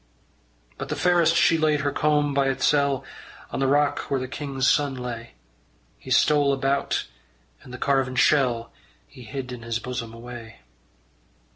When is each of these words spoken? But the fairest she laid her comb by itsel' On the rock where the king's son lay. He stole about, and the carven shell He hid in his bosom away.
But 0.79 0.89
the 0.89 0.95
fairest 0.95 1.35
she 1.35 1.59
laid 1.59 1.81
her 1.81 1.91
comb 1.91 2.33
by 2.33 2.47
itsel' 2.47 3.03
On 3.51 3.59
the 3.59 3.67
rock 3.67 3.99
where 4.09 4.19
the 4.19 4.27
king's 4.27 4.67
son 4.67 4.95
lay. 4.95 5.35
He 5.99 6.09
stole 6.09 6.53
about, 6.53 7.05
and 7.61 7.71
the 7.71 7.77
carven 7.77 8.15
shell 8.15 8.71
He 9.05 9.21
hid 9.25 9.51
in 9.51 9.61
his 9.61 9.77
bosom 9.77 10.11
away. 10.11 10.61